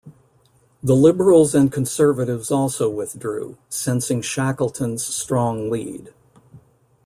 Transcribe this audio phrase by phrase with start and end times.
[0.81, 6.11] The Liberals and Conservatives also withdrew, sensing Shackleton's strong lead.